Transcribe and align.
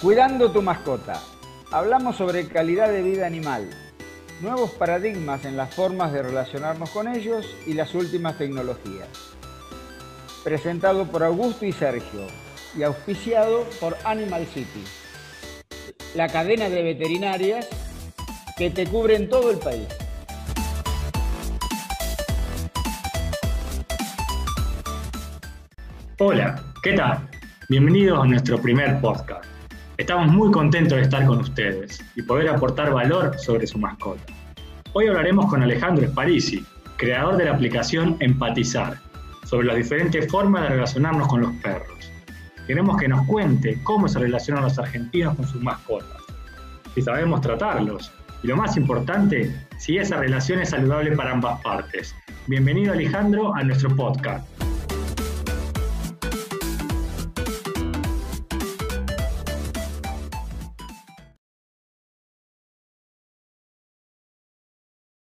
Cuidando 0.00 0.50
tu 0.50 0.62
mascota. 0.62 1.20
Hablamos 1.70 2.16
sobre 2.16 2.48
calidad 2.48 2.88
de 2.88 3.02
vida 3.02 3.26
animal, 3.26 3.68
nuevos 4.40 4.70
paradigmas 4.70 5.44
en 5.44 5.58
las 5.58 5.74
formas 5.74 6.10
de 6.10 6.22
relacionarnos 6.22 6.88
con 6.88 7.06
ellos 7.06 7.46
y 7.66 7.74
las 7.74 7.94
últimas 7.94 8.38
tecnologías. 8.38 9.08
Presentado 10.42 11.04
por 11.04 11.22
Augusto 11.22 11.66
y 11.66 11.72
Sergio 11.72 12.22
y 12.74 12.82
auspiciado 12.82 13.66
por 13.78 13.94
Animal 14.04 14.46
City, 14.46 14.82
la 16.14 16.28
cadena 16.28 16.70
de 16.70 16.82
veterinarias 16.82 17.68
que 18.56 18.70
te 18.70 18.86
cubre 18.86 19.16
en 19.16 19.28
todo 19.28 19.50
el 19.50 19.58
país. 19.58 19.86
Hola, 26.18 26.72
¿qué 26.82 26.94
tal? 26.94 27.28
Bienvenidos 27.68 28.18
a 28.18 28.24
nuestro 28.24 28.58
primer 28.62 28.98
podcast. 29.02 29.59
Estamos 30.00 30.28
muy 30.28 30.50
contentos 30.50 30.96
de 30.96 31.02
estar 31.02 31.26
con 31.26 31.40
ustedes 31.40 32.02
y 32.16 32.22
poder 32.22 32.48
aportar 32.48 32.90
valor 32.90 33.38
sobre 33.38 33.66
su 33.66 33.76
mascota. 33.78 34.32
Hoy 34.94 35.08
hablaremos 35.08 35.44
con 35.50 35.62
Alejandro 35.62 36.06
Esparisi, 36.06 36.64
creador 36.96 37.36
de 37.36 37.44
la 37.44 37.52
aplicación 37.52 38.16
Empatizar, 38.18 38.96
sobre 39.44 39.66
las 39.66 39.76
diferentes 39.76 40.26
formas 40.32 40.62
de 40.62 40.68
relacionarnos 40.70 41.28
con 41.28 41.42
los 41.42 41.52
perros. 41.56 42.10
Queremos 42.66 42.96
que 42.96 43.08
nos 43.08 43.26
cuente 43.26 43.78
cómo 43.82 44.08
se 44.08 44.20
relacionan 44.20 44.64
los 44.64 44.78
argentinos 44.78 45.36
con 45.36 45.46
sus 45.46 45.60
mascotas, 45.60 46.22
si 46.94 47.02
sabemos 47.02 47.42
tratarlos 47.42 48.10
y 48.42 48.46
lo 48.46 48.56
más 48.56 48.78
importante, 48.78 49.54
si 49.76 49.98
esa 49.98 50.16
relación 50.16 50.62
es 50.62 50.70
saludable 50.70 51.14
para 51.14 51.32
ambas 51.32 51.60
partes. 51.60 52.14
Bienvenido 52.46 52.94
Alejandro 52.94 53.54
a 53.54 53.62
nuestro 53.64 53.94
podcast. 53.94 54.59